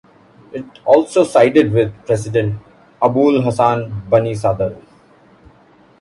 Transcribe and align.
It 0.51 0.65
also 0.83 1.23
sided 1.23 1.71
with 1.73 1.93
president 2.07 2.59
Abolhassan 3.03 4.09
Banisadr. 4.09 4.81